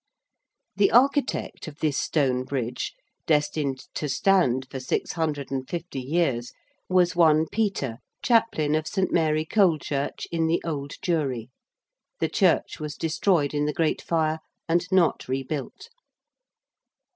The 0.77 0.89
Architect 0.89 1.67
of 1.67 1.77
this 1.77 1.95
stone 1.95 2.43
Bridge, 2.43 2.95
destined 3.27 3.85
to 3.93 4.09
stand 4.09 4.65
for 4.71 4.79
six 4.79 5.11
hundred 5.11 5.51
and 5.51 5.69
fifty 5.69 5.99
years, 5.99 6.53
was 6.89 7.15
one 7.15 7.45
Peter, 7.47 7.99
Chaplain 8.23 8.73
of 8.73 8.87
St. 8.87 9.13
Mary 9.13 9.45
Colechurch 9.45 10.25
in 10.31 10.47
the 10.47 10.59
Old 10.65 10.93
Jewry 11.03 11.51
(the 12.19 12.29
church 12.29 12.79
was 12.79 12.95
destroyed 12.97 13.53
in 13.53 13.65
the 13.67 13.73
Great 13.73 14.01
Fire 14.01 14.39
and 14.67 14.87
not 14.91 15.27
rebuilt). 15.27 15.89